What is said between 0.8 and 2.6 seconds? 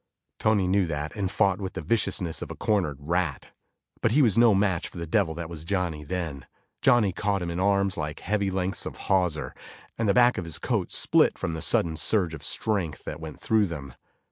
that and fought with the viciousness of a